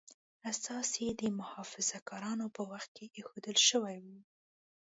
[0.51, 4.07] اساس یې د محافظه کارانو په وخت کې ایښودل شوی و.